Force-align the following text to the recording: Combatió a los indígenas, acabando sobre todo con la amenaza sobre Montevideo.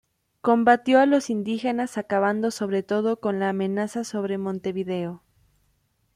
Combatió 0.41 0.99
a 0.99 1.05
los 1.05 1.29
indígenas, 1.29 1.99
acabando 1.99 2.49
sobre 2.49 2.81
todo 2.81 3.19
con 3.19 3.39
la 3.39 3.49
amenaza 3.49 4.03
sobre 4.03 4.39
Montevideo. 4.39 5.21